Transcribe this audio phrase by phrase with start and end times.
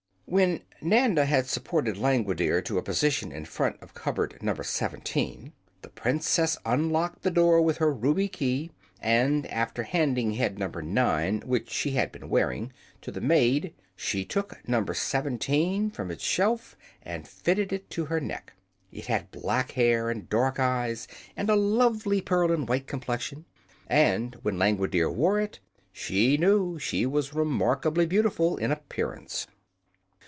[0.25, 4.53] When Nanda had supported Langwidere to a position in front of cupboard No.
[4.55, 10.69] 17, the Princess unlocked the door with her ruby key and after handing head No.
[10.69, 14.85] 9, which she had been wearing, to the maid, she took No.
[14.85, 18.53] 17 from its shelf and fitted it to her neck.
[18.89, 23.43] It had black hair and dark eyes and a lovely pearl and white complexion,
[23.85, 25.59] and when Langwidere wore it
[25.91, 29.45] she knew she was remarkably beautiful in appearance.